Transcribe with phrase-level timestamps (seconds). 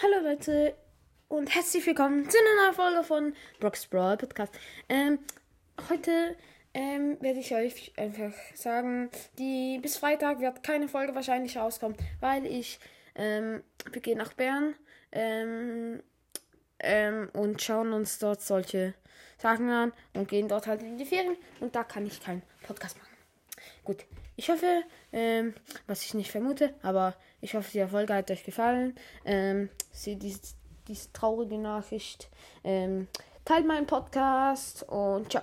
[0.00, 0.76] Hallo Leute
[1.26, 4.52] und herzlich willkommen zu einer neuen Folge von Brock's Brawl Podcast.
[4.88, 5.18] Ähm,
[5.90, 6.36] heute
[6.72, 12.46] ähm, werde ich euch einfach sagen, die bis Freitag wird keine Folge wahrscheinlich rauskommen, weil
[12.46, 12.78] ich
[13.16, 14.76] ähm, wir gehen nach Bern
[15.10, 16.00] ähm,
[16.78, 18.94] ähm, und schauen uns dort solche
[19.36, 22.96] Sachen an und gehen dort halt in die Ferien und da kann ich keinen Podcast
[22.98, 23.16] machen.
[23.82, 24.04] Gut,
[24.38, 25.52] ich hoffe, ähm,
[25.88, 28.94] was ich nicht vermute, aber ich hoffe, die Folge hat euch gefallen.
[29.24, 30.54] Ähm, sie, diese,
[30.86, 32.30] diese traurige Nachricht.
[32.62, 33.08] Ähm,
[33.44, 35.42] teilt meinen Podcast und ciao.